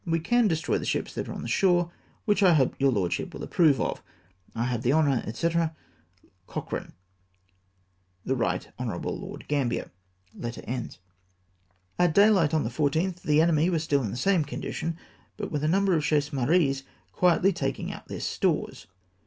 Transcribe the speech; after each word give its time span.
We 0.03 0.19
can 0.19 0.47
destroy 0.47 0.79
the 0.79 0.85
ships 0.85 1.13
that 1.13 1.29
are 1.29 1.31
on 1.33 1.45
shore, 1.45 1.91
which 2.25 2.41
I 2.41 2.55
hope 2.55 2.73
your 2.79 2.91
Lordship 2.91 3.35
will 3.35 3.43
approve 3.43 3.79
of." 3.79 4.01
I 4.55 4.63
have 4.63 4.81
the 4.81 4.91
honour, 4.93 5.23
&c." 5.31 5.47
COCHKANE." 6.47 6.93
The 8.25 8.35
Kight 8.35 8.69
Hon. 8.79 8.99
Lord 9.03 9.47
Gambler." 9.47 9.91
At 10.39 10.55
dayhght 12.15 12.53
on 12.55 12.63
the 12.63 12.71
14th 12.71 13.21
the 13.21 13.41
enemy 13.41 13.69
were 13.69 13.77
still 13.77 14.01
in 14.01 14.09
the 14.09 14.17
same 14.17 14.43
condition, 14.43 14.97
but 15.37 15.51
with 15.51 15.63
a 15.63 15.67
number 15.67 15.93
of 15.95 16.03
chasse 16.03 16.31
marees 16.33 16.81
quietly 17.11 17.53
taking 17.53 17.91
out 17.91 18.07
their 18.07 18.21
stores. 18.21 18.87